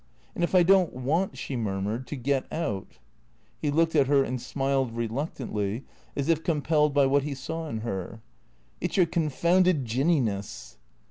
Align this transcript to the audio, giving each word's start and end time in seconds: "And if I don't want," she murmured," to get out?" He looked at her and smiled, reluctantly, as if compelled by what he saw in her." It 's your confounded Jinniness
"And 0.33 0.43
if 0.43 0.55
I 0.55 0.63
don't 0.63 0.95
want," 0.95 1.37
she 1.37 1.55
murmured," 1.55 2.07
to 2.07 2.15
get 2.15 2.51
out?" 2.51 2.97
He 3.61 3.69
looked 3.69 3.95
at 3.95 4.07
her 4.07 4.23
and 4.23 4.41
smiled, 4.41 4.95
reluctantly, 4.95 5.83
as 6.17 6.27
if 6.27 6.43
compelled 6.43 6.91
by 6.91 7.05
what 7.05 7.21
he 7.21 7.35
saw 7.35 7.67
in 7.69 7.81
her." 7.81 8.19
It 8.81 8.93
's 8.93 8.97
your 8.97 9.05
confounded 9.05 9.85
Jinniness 9.85 10.77